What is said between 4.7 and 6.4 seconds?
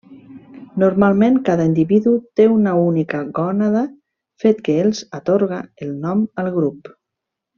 els atorga el nom